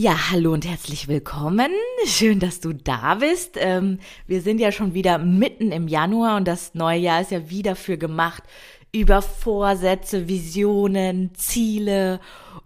[0.00, 1.72] Ja, hallo und herzlich willkommen.
[2.06, 3.56] Schön, dass du da bist.
[3.56, 3.98] Ähm,
[4.28, 7.74] wir sind ja schon wieder mitten im Januar und das neue Jahr ist ja wieder
[7.74, 8.44] für gemacht,
[8.92, 12.20] über Vorsätze, Visionen, Ziele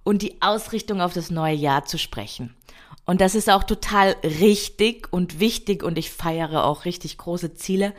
[0.05, 2.55] und die Ausrichtung auf das neue Jahr zu sprechen.
[3.07, 7.95] Und das ist auch total richtig und wichtig und ich feiere auch richtig große Ziele.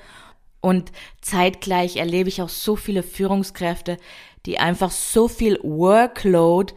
[0.61, 0.91] Und
[1.21, 3.97] zeitgleich erlebe ich auch so viele Führungskräfte,
[4.45, 6.75] die einfach so viel Workload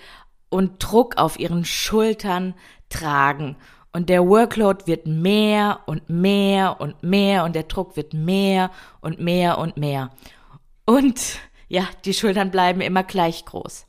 [0.48, 2.54] und Druck auf ihren Schultern
[2.88, 3.56] tragen.
[3.92, 9.20] Und der Workload wird mehr und mehr und mehr und der Druck wird mehr und
[9.20, 10.10] mehr und mehr.
[10.84, 13.86] Und ja, die Schultern bleiben immer gleich groß.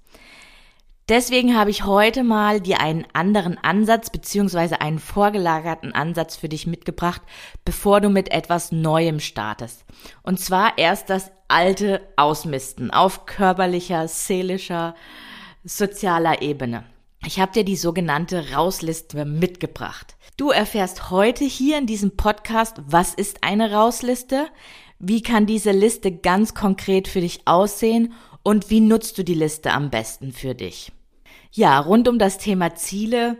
[1.10, 6.68] Deswegen habe ich heute mal dir einen anderen Ansatz beziehungsweise einen vorgelagerten Ansatz für dich
[6.68, 7.22] mitgebracht,
[7.64, 9.86] bevor du mit etwas Neuem startest.
[10.22, 14.96] Und zwar erst das alte Ausmisten auf körperlicher, seelischer,
[15.68, 16.86] sozialer Ebene.
[17.26, 20.16] Ich habe dir die sogenannte Rausliste mitgebracht.
[20.38, 24.48] Du erfährst heute hier in diesem Podcast, was ist eine Rausliste,
[25.00, 29.72] wie kann diese Liste ganz konkret für dich aussehen und wie nutzt du die Liste
[29.72, 30.92] am besten für dich.
[31.52, 33.38] Ja, rund um das Thema Ziele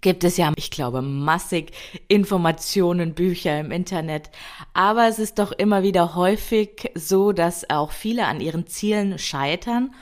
[0.00, 1.72] gibt es ja, ich glaube, massig
[2.08, 4.30] Informationen, Bücher im Internet.
[4.74, 9.94] Aber es ist doch immer wieder häufig so, dass auch viele an ihren Zielen scheitern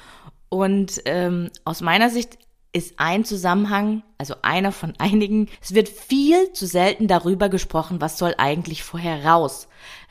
[0.55, 2.39] und ähm, aus meiner Sicht
[2.73, 8.19] ist ein Zusammenhang, also einer von einigen, es wird viel zu selten darüber gesprochen, was
[8.19, 9.67] soll eigentlich vorher raus.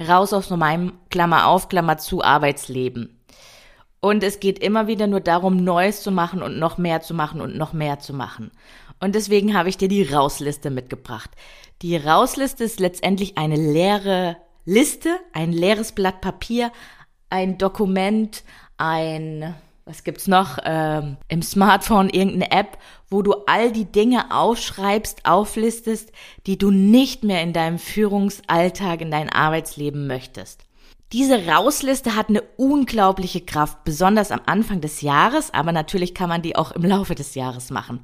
[0.05, 3.21] Raus aus meinem Klammer auf, Klammer zu Arbeitsleben.
[4.01, 7.39] Und es geht immer wieder nur darum, Neues zu machen und noch mehr zu machen
[7.39, 8.51] und noch mehr zu machen.
[8.99, 11.31] Und deswegen habe ich dir die Rausliste mitgebracht.
[11.81, 14.35] Die Rausliste ist letztendlich eine leere
[14.65, 16.73] Liste, ein leeres Blatt Papier,
[17.29, 18.43] ein Dokument,
[18.75, 22.77] ein was gibt's noch, ähm, im Smartphone irgendeine App,
[23.09, 26.11] wo du all die Dinge aufschreibst, auflistest,
[26.47, 30.61] die du nicht mehr in deinem Führungsalltag, in dein Arbeitsleben möchtest.
[31.11, 36.41] Diese Rausliste hat eine unglaubliche Kraft, besonders am Anfang des Jahres, aber natürlich kann man
[36.41, 38.03] die auch im Laufe des Jahres machen.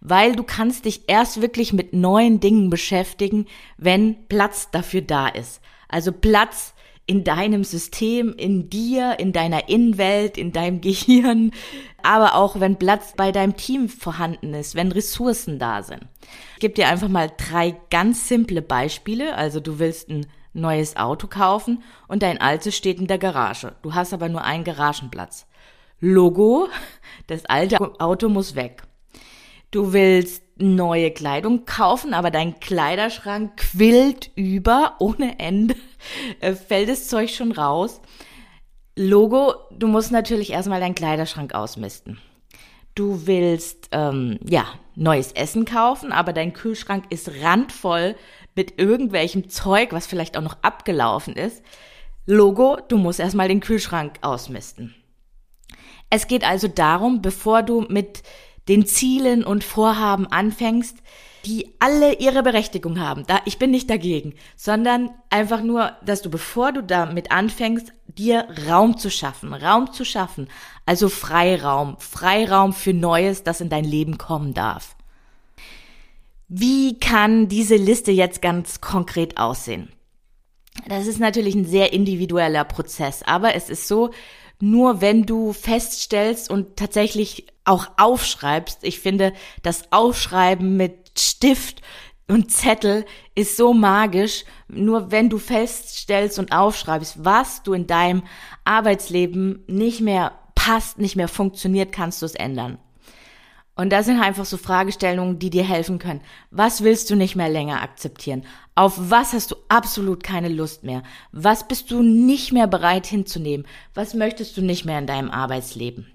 [0.00, 3.46] Weil du kannst dich erst wirklich mit neuen Dingen beschäftigen,
[3.76, 5.60] wenn Platz dafür da ist.
[5.88, 6.74] Also Platz
[7.08, 11.50] in deinem System, in dir, in deiner Innenwelt, in deinem Gehirn,
[12.02, 16.02] aber auch wenn Platz bei deinem Team vorhanden ist, wenn Ressourcen da sind.
[16.54, 19.34] Ich gebe dir einfach mal drei ganz simple Beispiele.
[19.34, 23.74] Also du willst ein neues Auto kaufen und dein altes steht in der Garage.
[23.82, 25.46] Du hast aber nur einen Garagenplatz.
[26.00, 26.68] Logo,
[27.26, 28.82] das alte Auto muss weg.
[29.70, 35.76] Du willst neue Kleidung kaufen, aber dein Kleiderschrank quillt über ohne Ende,
[36.40, 38.00] äh, fällt das Zeug schon raus.
[38.96, 42.18] Logo, du musst natürlich erstmal deinen Kleiderschrank ausmisten.
[42.94, 48.16] Du willst, ähm, ja, neues Essen kaufen, aber dein Kühlschrank ist randvoll
[48.56, 51.62] mit irgendwelchem Zeug, was vielleicht auch noch abgelaufen ist.
[52.26, 54.94] Logo, du musst erstmal den Kühlschrank ausmisten.
[56.10, 58.22] Es geht also darum, bevor du mit
[58.68, 60.98] den Zielen und Vorhaben anfängst,
[61.44, 63.24] die alle ihre Berechtigung haben.
[63.26, 68.46] Da, ich bin nicht dagegen, sondern einfach nur, dass du, bevor du damit anfängst, dir
[68.68, 70.48] Raum zu schaffen, Raum zu schaffen.
[70.84, 74.96] Also Freiraum, Freiraum für Neues, das in dein Leben kommen darf.
[76.48, 79.90] Wie kann diese Liste jetzt ganz konkret aussehen?
[80.86, 84.10] Das ist natürlich ein sehr individueller Prozess, aber es ist so,
[84.60, 88.80] nur wenn du feststellst und tatsächlich auch aufschreibst.
[88.82, 89.32] Ich finde,
[89.62, 91.82] das Aufschreiben mit Stift
[92.28, 94.44] und Zettel ist so magisch.
[94.68, 98.22] Nur wenn du feststellst und aufschreibst, was du in deinem
[98.64, 102.78] Arbeitsleben nicht mehr passt, nicht mehr funktioniert, kannst du es ändern.
[103.78, 106.20] Und das sind einfach so Fragestellungen, die dir helfen können.
[106.50, 108.44] Was willst du nicht mehr länger akzeptieren?
[108.74, 111.04] Auf was hast du absolut keine Lust mehr?
[111.30, 113.68] Was bist du nicht mehr bereit hinzunehmen?
[113.94, 116.08] Was möchtest du nicht mehr in deinem Arbeitsleben?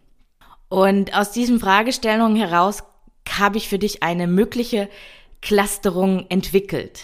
[0.68, 2.84] Und aus diesen Fragestellungen heraus
[3.30, 4.90] habe ich für dich eine mögliche
[5.42, 7.00] Clusterung entwickelt.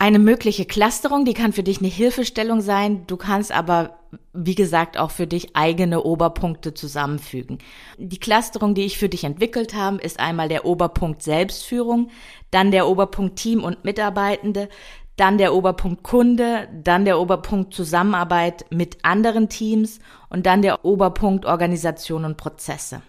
[0.00, 3.04] Eine mögliche Clusterung, die kann für dich eine Hilfestellung sein.
[3.08, 3.98] Du kannst aber,
[4.32, 7.58] wie gesagt, auch für dich eigene Oberpunkte zusammenfügen.
[7.98, 12.10] Die Clusterung, die ich für dich entwickelt habe, ist einmal der Oberpunkt Selbstführung,
[12.52, 14.68] dann der Oberpunkt Team und Mitarbeitende,
[15.16, 19.98] dann der Oberpunkt Kunde, dann der Oberpunkt Zusammenarbeit mit anderen Teams
[20.30, 23.02] und dann der Oberpunkt Organisation und Prozesse.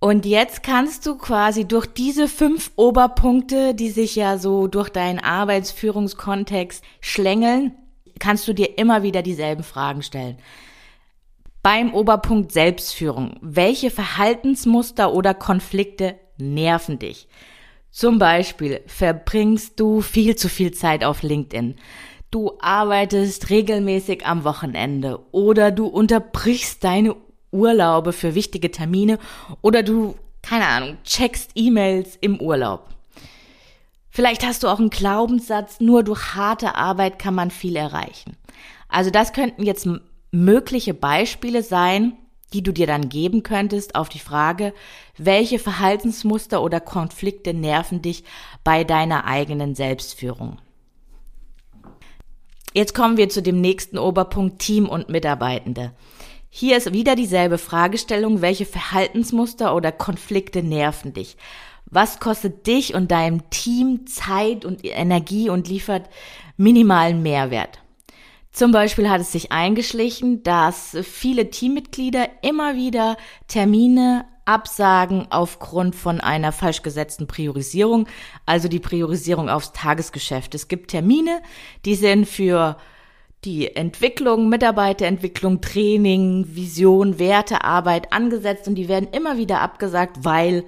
[0.00, 5.18] Und jetzt kannst du quasi durch diese fünf Oberpunkte, die sich ja so durch deinen
[5.18, 7.74] Arbeitsführungskontext schlängeln,
[8.20, 10.38] kannst du dir immer wieder dieselben Fragen stellen.
[11.62, 17.28] Beim Oberpunkt Selbstführung, welche Verhaltensmuster oder Konflikte nerven dich?
[17.90, 21.74] Zum Beispiel verbringst du viel zu viel Zeit auf LinkedIn.
[22.30, 27.16] Du arbeitest regelmäßig am Wochenende oder du unterbrichst deine
[27.50, 29.18] Urlaube für wichtige Termine
[29.62, 32.88] oder du, keine Ahnung, checkst E-Mails im Urlaub.
[34.10, 38.36] Vielleicht hast du auch einen Glaubenssatz, nur durch harte Arbeit kann man viel erreichen.
[38.88, 39.88] Also das könnten jetzt
[40.32, 42.16] mögliche Beispiele sein,
[42.52, 44.72] die du dir dann geben könntest auf die Frage,
[45.16, 48.24] welche Verhaltensmuster oder Konflikte nerven dich
[48.64, 50.58] bei deiner eigenen Selbstführung.
[52.72, 55.92] Jetzt kommen wir zu dem nächsten Oberpunkt Team und Mitarbeitende.
[56.50, 61.36] Hier ist wieder dieselbe Fragestellung, welche Verhaltensmuster oder Konflikte nerven dich?
[61.90, 66.08] Was kostet dich und deinem Team Zeit und Energie und liefert
[66.56, 67.80] minimalen Mehrwert?
[68.50, 73.16] Zum Beispiel hat es sich eingeschlichen, dass viele Teammitglieder immer wieder
[73.46, 78.08] Termine absagen aufgrund von einer falsch gesetzten Priorisierung,
[78.46, 80.54] also die Priorisierung aufs Tagesgeschäft.
[80.54, 81.42] Es gibt Termine,
[81.84, 82.78] die sind für
[83.44, 90.64] die Entwicklung, Mitarbeiterentwicklung, Training, Vision, Werte, Arbeit angesetzt und die werden immer wieder abgesagt, weil,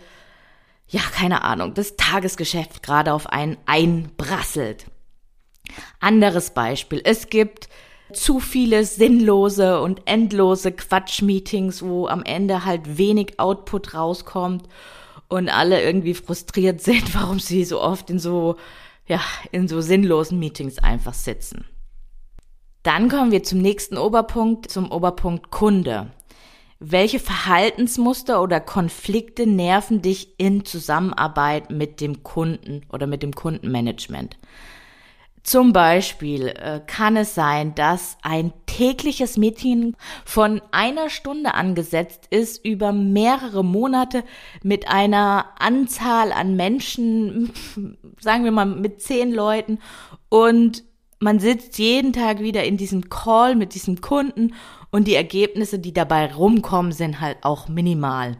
[0.89, 4.87] ja, keine Ahnung, das Tagesgeschäft gerade auf einen einbrasselt.
[5.99, 7.01] Anderes Beispiel.
[7.05, 7.69] Es gibt
[8.13, 14.69] zu viele sinnlose und endlose Quatschmeetings, wo am Ende halt wenig Output rauskommt
[15.29, 18.57] und alle irgendwie frustriert sind, warum sie so oft in so,
[19.07, 19.21] ja,
[19.51, 21.65] in so sinnlosen Meetings einfach sitzen.
[22.83, 26.11] Dann kommen wir zum nächsten Oberpunkt, zum Oberpunkt Kunde.
[26.79, 34.39] Welche Verhaltensmuster oder Konflikte nerven dich in Zusammenarbeit mit dem Kunden oder mit dem Kundenmanagement?
[35.43, 39.95] Zum Beispiel äh, kann es sein, dass ein tägliches Meeting
[40.25, 44.23] von einer Stunde angesetzt ist über mehrere Monate
[44.63, 47.53] mit einer Anzahl an Menschen,
[48.21, 49.79] sagen wir mal mit zehn Leuten
[50.29, 50.85] und
[51.21, 54.55] man sitzt jeden Tag wieder in diesem Call mit diesem Kunden
[54.91, 58.39] und die Ergebnisse, die dabei rumkommen, sind halt auch minimal.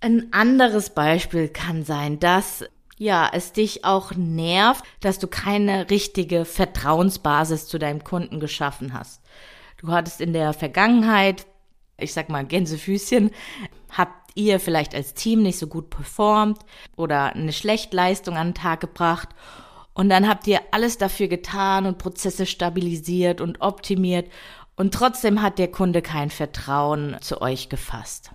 [0.00, 2.64] Ein anderes Beispiel kann sein, dass
[2.98, 9.22] ja, es dich auch nervt, dass du keine richtige Vertrauensbasis zu deinem Kunden geschaffen hast.
[9.78, 11.46] Du hattest in der Vergangenheit,
[11.96, 13.30] ich sag mal Gänsefüßchen,
[13.88, 16.58] habt ihr vielleicht als Team nicht so gut performt
[16.94, 19.30] oder eine Schlechtleistung an den Tag gebracht
[20.00, 24.30] und dann habt ihr alles dafür getan und Prozesse stabilisiert und optimiert.
[24.74, 28.30] Und trotzdem hat der Kunde kein Vertrauen zu euch gefasst.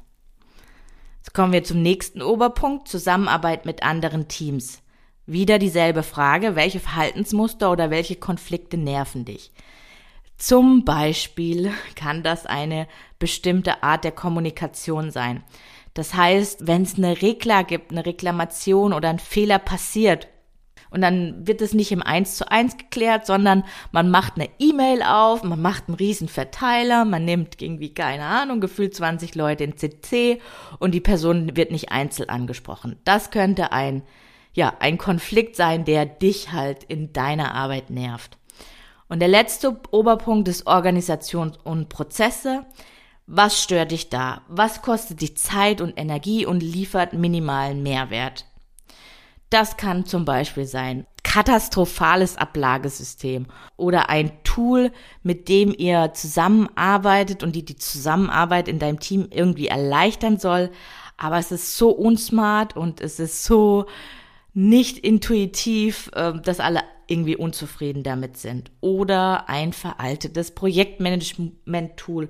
[1.17, 4.83] Jetzt kommen wir zum nächsten Oberpunkt, Zusammenarbeit mit anderen Teams.
[5.25, 9.51] Wieder dieselbe Frage, welche Verhaltensmuster oder welche Konflikte nerven dich?
[10.37, 15.43] Zum Beispiel kann das eine bestimmte Art der Kommunikation sein.
[15.95, 20.27] Das heißt, wenn es eine Rekla gibt, eine Reklamation oder ein Fehler passiert
[20.95, 25.03] und dann wird es nicht im Eins zu eins geklärt, sondern man macht eine E-Mail
[25.03, 29.75] auf, man macht einen riesen Verteiler, man nimmt irgendwie, keine Ahnung, gefühlt 20 Leute in
[29.75, 30.39] CC
[30.79, 32.95] und die Person wird nicht einzeln angesprochen.
[33.03, 34.03] Das könnte ein,
[34.53, 38.37] ja, ein Konflikt sein, der dich halt in deiner Arbeit nervt.
[39.09, 42.65] Und der letzte Oberpunkt ist Organisation und Prozesse.
[43.27, 44.43] Was stört dich da?
[44.47, 48.45] Was kostet dich Zeit und Energie und liefert minimalen Mehrwert?
[49.49, 53.47] Das kann zum Beispiel sein katastrophales Ablagesystem
[53.77, 59.67] oder ein Tool, mit dem ihr zusammenarbeitet und die die Zusammenarbeit in deinem Team irgendwie
[59.67, 60.71] erleichtern soll.
[61.17, 63.85] Aber es ist so unsmart und es ist so
[64.53, 68.71] nicht intuitiv, ähm, dass alle irgendwie unzufrieden damit sind.
[68.81, 72.29] Oder ein veraltetes Projektmanagement-Tool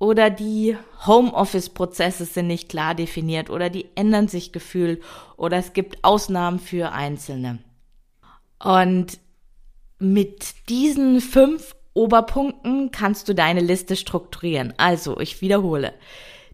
[0.00, 0.76] oder die
[1.06, 5.02] Homeoffice-Prozesse sind nicht klar definiert oder die ändern sich gefühlt
[5.36, 7.58] oder es gibt Ausnahmen für Einzelne.
[8.58, 9.18] Und
[9.98, 14.72] mit diesen fünf Oberpunkten kannst du deine Liste strukturieren.
[14.78, 15.92] Also, ich wiederhole.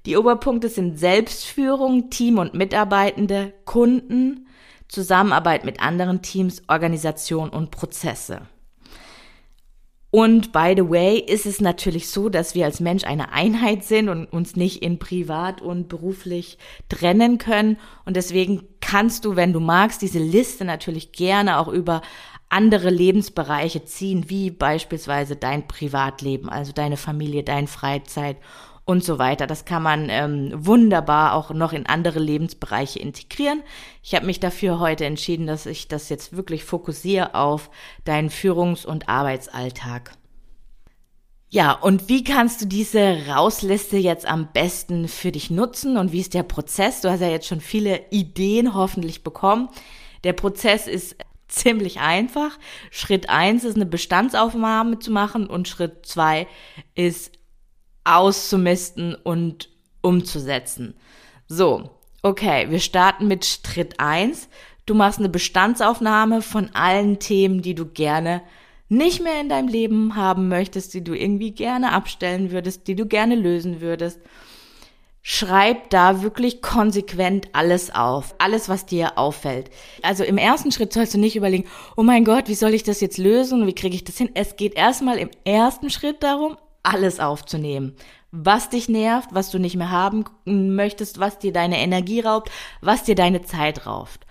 [0.06, 4.48] Die Oberpunkte sind Selbstführung, Team und Mitarbeitende, Kunden,
[4.88, 8.42] Zusammenarbeit mit anderen Teams, Organisation und Prozesse.
[10.16, 14.08] Und by the way ist es natürlich so, dass wir als Mensch eine Einheit sind
[14.08, 16.56] und uns nicht in privat und beruflich
[16.88, 17.76] trennen können.
[18.06, 22.00] Und deswegen kannst du, wenn du magst, diese Liste natürlich gerne auch über
[22.48, 28.38] andere Lebensbereiche ziehen, wie beispielsweise dein Privatleben, also deine Familie, deine Freizeit
[28.86, 29.46] und so weiter.
[29.46, 33.62] Das kann man ähm, wunderbar auch noch in andere Lebensbereiche integrieren.
[34.02, 37.68] Ich habe mich dafür heute entschieden, dass ich das jetzt wirklich fokussiere auf
[38.04, 40.12] deinen Führungs- und Arbeitsalltag.
[41.48, 46.20] Ja, und wie kannst du diese Rausliste jetzt am besten für dich nutzen und wie
[46.20, 47.00] ist der Prozess?
[47.00, 49.68] Du hast ja jetzt schon viele Ideen hoffentlich bekommen.
[50.24, 51.16] Der Prozess ist
[51.48, 52.58] ziemlich einfach.
[52.90, 56.46] Schritt eins ist eine Bestandsaufnahme zu machen und Schritt zwei
[56.94, 57.35] ist
[58.06, 59.68] auszumisten und
[60.00, 60.94] umzusetzen.
[61.48, 61.90] So,
[62.22, 64.48] okay, wir starten mit Schritt eins.
[64.86, 68.42] Du machst eine Bestandsaufnahme von allen Themen, die du gerne
[68.88, 73.06] nicht mehr in deinem Leben haben möchtest, die du irgendwie gerne abstellen würdest, die du
[73.06, 74.20] gerne lösen würdest.
[75.22, 78.36] Schreib da wirklich konsequent alles auf.
[78.38, 79.70] Alles, was dir auffällt.
[80.02, 83.00] Also im ersten Schritt sollst du nicht überlegen, oh mein Gott, wie soll ich das
[83.00, 84.30] jetzt lösen wie kriege ich das hin?
[84.34, 86.56] Es geht erstmal im ersten Schritt darum,
[86.86, 87.96] alles aufzunehmen.
[88.30, 92.50] Was dich nervt, was du nicht mehr haben möchtest, was dir deine Energie raubt,
[92.80, 94.26] was dir deine Zeit raubt.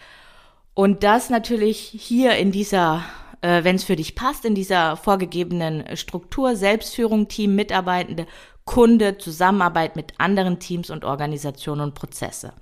[0.74, 3.04] Und das natürlich hier in dieser,
[3.42, 8.28] äh, wenn es für dich passt, in dieser vorgegebenen Struktur, Selbstführung, Team, Mitarbeitende,
[8.66, 12.54] Kunde, Zusammenarbeit mit anderen Teams und Organisationen und Prozesse.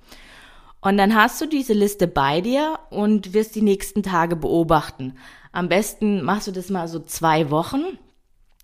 [0.80, 5.14] Und dann hast du diese Liste bei dir und wirst die nächsten Tage beobachten.
[5.50, 7.98] Am besten machst du das mal so zwei Wochen.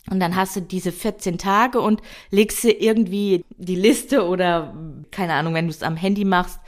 [0.09, 4.75] Und dann hast du diese 14 Tage und legst dir irgendwie die Liste oder,
[5.11, 6.59] keine Ahnung, wenn du es am Handy machst,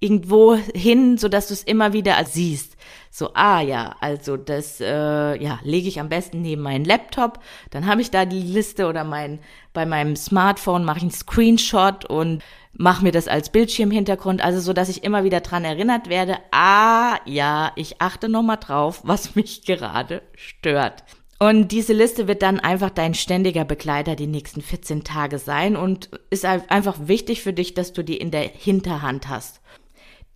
[0.00, 2.76] irgendwo hin, so dass du es immer wieder siehst.
[3.10, 7.40] So, ah ja, also das äh, ja, lege ich am besten neben meinen Laptop,
[7.70, 9.40] dann habe ich da die Liste oder mein
[9.72, 12.42] bei meinem Smartphone mache ich einen Screenshot und
[12.72, 17.16] mache mir das als Bildschirmhintergrund, also so, dass ich immer wieder dran erinnert werde, ah
[17.24, 21.02] ja, ich achte noch mal drauf, was mich gerade stört.
[21.38, 26.10] Und diese Liste wird dann einfach dein ständiger Begleiter die nächsten 14 Tage sein und
[26.30, 29.60] ist einfach wichtig für dich, dass du die in der Hinterhand hast.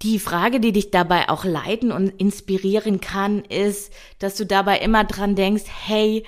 [0.02, 5.04] Die Frage, die dich dabei auch leiten und inspirieren kann, ist, dass du dabei immer
[5.04, 6.24] dran denkst, hey,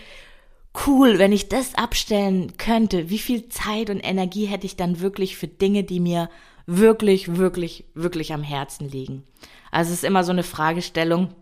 [0.86, 5.36] cool, wenn ich das abstellen könnte, wie viel Zeit und Energie hätte ich dann wirklich
[5.36, 6.28] für Dinge, die mir
[6.66, 9.24] wirklich, wirklich, wirklich am Herzen liegen.
[9.70, 11.32] Also es ist immer so eine Fragestellung,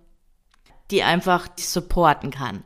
[0.90, 2.62] die einfach supporten kann.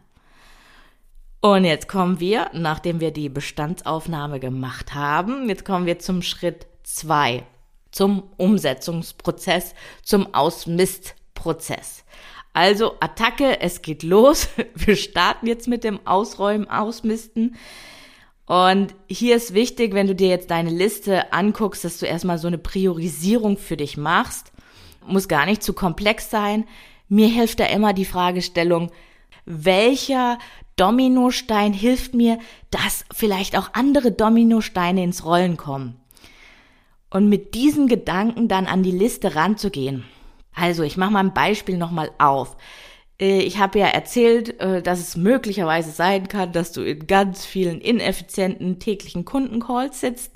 [1.46, 6.66] Und jetzt kommen wir, nachdem wir die Bestandsaufnahme gemacht haben, jetzt kommen wir zum Schritt
[6.82, 7.44] zwei
[7.92, 12.04] zum Umsetzungsprozess, zum Ausmistprozess.
[12.52, 14.48] Also Attacke, es geht los.
[14.74, 17.54] Wir starten jetzt mit dem Ausräumen, Ausmisten.
[18.46, 22.48] Und hier ist wichtig, wenn du dir jetzt deine Liste anguckst, dass du erstmal so
[22.48, 24.52] eine Priorisierung für dich machst.
[25.06, 26.66] Muss gar nicht zu komplex sein.
[27.08, 28.90] Mir hilft da immer die Fragestellung,
[29.44, 30.38] welcher
[30.76, 32.38] Dominostein hilft mir,
[32.70, 35.96] dass vielleicht auch andere Dominosteine ins Rollen kommen
[37.10, 40.04] und mit diesen Gedanken dann an die Liste ranzugehen.
[40.54, 42.56] Also, ich mache mal ein Beispiel nochmal auf.
[43.20, 47.44] Äh, ich habe ja erzählt, äh, dass es möglicherweise sein kann, dass du in ganz
[47.44, 50.32] vielen ineffizienten täglichen Kundencalls sitzt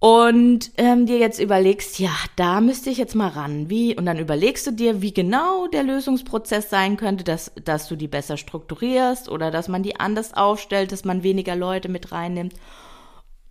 [0.00, 3.68] und ähm, dir jetzt überlegst, ja, da müsste ich jetzt mal ran.
[3.68, 3.96] Wie?
[3.96, 8.06] Und dann überlegst du dir, wie genau der Lösungsprozess sein könnte, dass, dass du die
[8.06, 12.54] besser strukturierst oder dass man die anders aufstellt, dass man weniger Leute mit reinnimmt.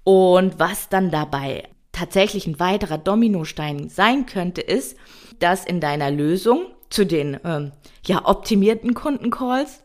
[0.06, 4.96] Und was dann dabei tatsächlich ein weiterer Dominostein sein könnte, ist,
[5.40, 7.74] dass in deiner Lösung zu den ähm,
[8.06, 9.84] ja optimierten Kundencalls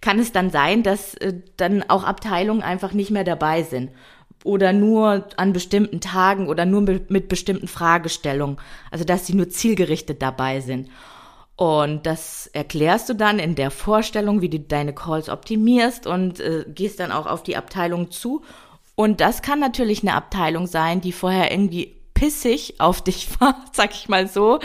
[0.00, 3.90] kann es dann sein, dass äh, dann auch Abteilungen einfach nicht mehr dabei sind
[4.44, 8.58] oder nur an bestimmten Tagen oder nur mit, bestimmten Fragestellungen,
[8.90, 10.88] also dass sie nur zielgerichtet dabei sind.
[11.56, 16.64] Und das erklärst du dann in der Vorstellung, wie du deine Calls optimierst und äh,
[16.68, 18.42] gehst dann auch auf die Abteilung zu
[18.98, 23.92] und das kann natürlich eine Abteilung sein, die vorher irgendwie pissig auf dich war, sag
[23.92, 24.58] ich mal so,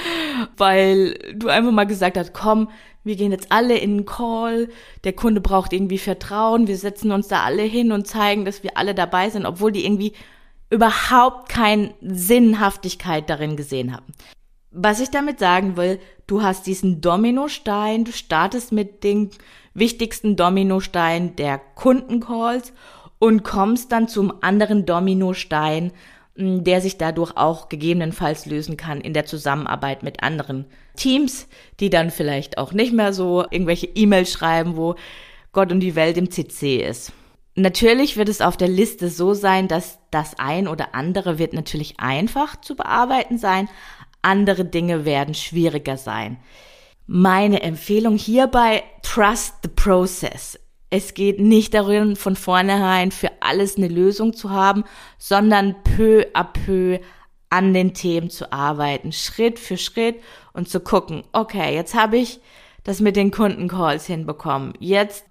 [0.57, 2.71] weil du einfach mal gesagt hast, komm,
[3.03, 4.69] wir gehen jetzt alle in einen Call,
[5.03, 8.77] der Kunde braucht irgendwie Vertrauen, wir setzen uns da alle hin und zeigen, dass wir
[8.77, 10.13] alle dabei sind, obwohl die irgendwie
[10.69, 14.13] überhaupt keine Sinnhaftigkeit darin gesehen haben.
[14.71, 19.29] Was ich damit sagen will, du hast diesen Dominostein, du startest mit den
[19.75, 22.73] wichtigsten Dominostein der Kundencalls
[23.19, 25.91] und kommst dann zum anderen Dominostein,
[26.35, 31.47] der sich dadurch auch gegebenenfalls lösen kann in der Zusammenarbeit mit anderen Teams,
[31.79, 34.95] die dann vielleicht auch nicht mehr so irgendwelche E-Mails schreiben, wo
[35.51, 37.13] Gott und die Welt im CC ist.
[37.55, 41.99] Natürlich wird es auf der Liste so sein, dass das ein oder andere wird natürlich
[41.99, 43.69] einfach zu bearbeiten sein,
[44.23, 46.37] andere Dinge werden schwieriger sein.
[47.05, 50.57] Meine Empfehlung hierbei, trust the process.
[50.95, 54.83] Es geht nicht darum, von vornherein für alles eine Lösung zu haben,
[55.17, 56.99] sondern peu à peu
[57.49, 60.21] an den Themen zu arbeiten, Schritt für Schritt
[60.53, 62.41] und zu gucken, okay, jetzt habe ich
[62.83, 64.75] das mit den Kundencalls hinbekommen.
[64.77, 65.25] Jetzt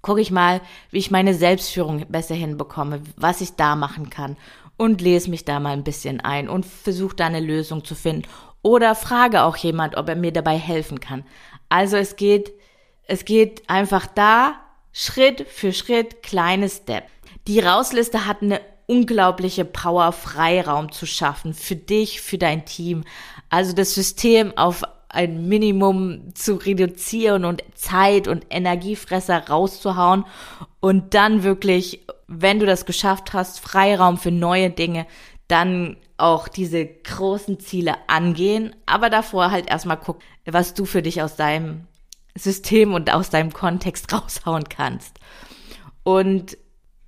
[0.00, 4.38] gucke ich mal, wie ich meine Selbstführung besser hinbekomme, was ich da machen kann
[4.78, 8.26] und lese mich da mal ein bisschen ein und versuche da eine Lösung zu finden
[8.62, 11.22] oder frage auch jemand, ob er mir dabei helfen kann.
[11.68, 12.54] Also es geht,
[13.06, 14.54] es geht einfach da
[14.92, 17.04] Schritt für Schritt, kleine Step.
[17.46, 23.04] Die Rausliste hat eine unglaubliche Power, Freiraum zu schaffen für dich, für dein Team.
[23.48, 30.24] Also das System auf ein Minimum zu reduzieren und Zeit und Energiefresser rauszuhauen
[30.80, 35.06] und dann wirklich, wenn du das geschafft hast, Freiraum für neue Dinge,
[35.48, 41.20] dann auch diese großen Ziele angehen, aber davor halt erstmal gucken, was du für dich
[41.20, 41.86] aus deinem
[42.36, 45.18] System und aus deinem Kontext raushauen kannst.
[46.02, 46.56] Und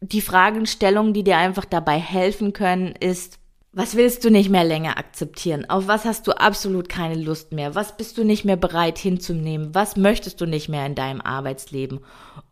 [0.01, 3.39] die Fragestellungen, die dir einfach dabei helfen können, ist,
[3.77, 5.69] was willst du nicht mehr länger akzeptieren?
[5.69, 7.75] Auf was hast du absolut keine Lust mehr?
[7.75, 9.75] Was bist du nicht mehr bereit hinzunehmen?
[9.75, 11.99] Was möchtest du nicht mehr in deinem Arbeitsleben?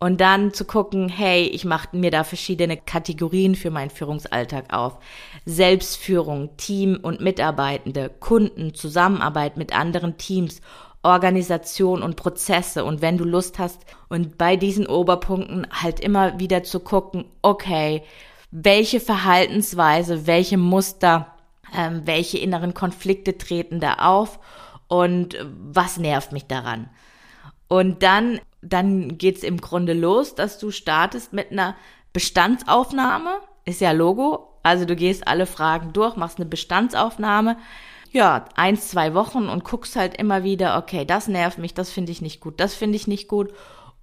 [0.00, 4.98] Und dann zu gucken, hey, ich mache mir da verschiedene Kategorien für meinen Führungsalltag auf.
[5.44, 10.60] Selbstführung, Team und Mitarbeitende, Kunden, Zusammenarbeit mit anderen Teams
[11.02, 12.84] Organisation und Prozesse.
[12.84, 18.02] Und wenn du Lust hast und bei diesen Oberpunkten halt immer wieder zu gucken, okay,
[18.50, 21.34] welche Verhaltensweise, welche Muster,
[21.76, 24.38] ähm, welche inneren Konflikte treten da auf
[24.88, 25.36] und
[25.72, 26.90] was nervt mich daran.
[27.66, 31.74] Und dann, dann geht's im Grunde los, dass du startest mit einer
[32.12, 33.30] Bestandsaufnahme,
[33.64, 37.56] ist ja Logo, also du gehst alle Fragen durch, machst eine Bestandsaufnahme,
[38.12, 42.12] ja, eins, zwei Wochen und guckst halt immer wieder, okay, das nervt mich, das finde
[42.12, 43.52] ich nicht gut, das finde ich nicht gut.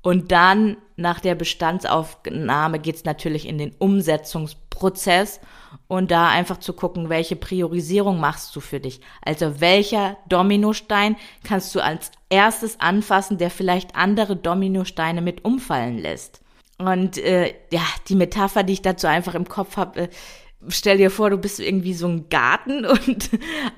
[0.02, 5.42] Und dann nach der Bestandsaufnahme geht's natürlich in den Umsetzungsprozess
[5.88, 9.02] und da einfach zu gucken, welche Priorisierung machst du für dich.
[9.22, 16.42] Also welcher Dominostein kannst du als erstes anfassen, der vielleicht andere Dominosteine mit umfallen lässt.
[16.78, 20.10] Und äh, ja, die Metapher, die ich dazu einfach im Kopf habe, äh,
[20.68, 23.30] stell dir vor, du bist irgendwie so ein Garten und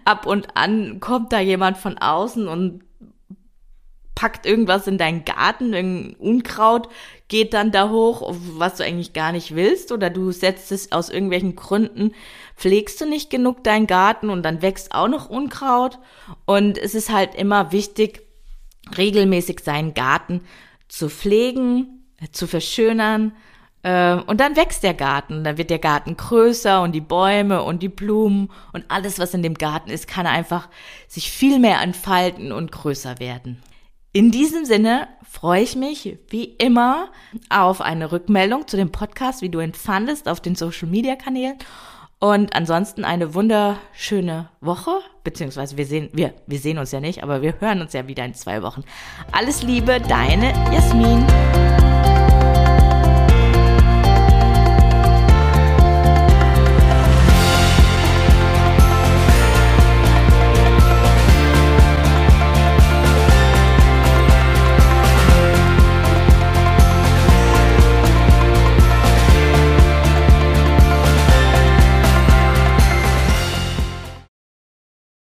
[0.06, 2.84] ab und an kommt da jemand von außen und
[4.16, 6.90] packt irgendwas in deinen Garten, irgendein Unkraut,
[7.28, 11.10] geht dann da hoch, was du eigentlich gar nicht willst, oder du setzt es aus
[11.10, 12.14] irgendwelchen Gründen,
[12.56, 15.98] pflegst du nicht genug deinen Garten und dann wächst auch noch Unkraut.
[16.46, 18.22] Und es ist halt immer wichtig,
[18.96, 20.42] regelmäßig seinen Garten
[20.88, 23.32] zu pflegen, zu verschönern,
[23.84, 27.90] und dann wächst der Garten, dann wird der Garten größer und die Bäume und die
[27.90, 30.70] Blumen und alles, was in dem Garten ist, kann einfach
[31.08, 33.62] sich viel mehr entfalten und größer werden.
[34.14, 37.10] In diesem Sinne freue ich mich wie immer
[37.50, 41.58] auf eine Rückmeldung zu dem Podcast, wie du ihn fandest auf den Social Media Kanälen.
[42.20, 44.92] Und ansonsten eine wunderschöne Woche,
[45.24, 48.26] beziehungsweise wir sehen, wir, wir sehen uns ja nicht, aber wir hören uns ja wieder
[48.26, 48.84] in zwei Wochen.
[49.32, 51.26] Alles Liebe, deine Jasmin.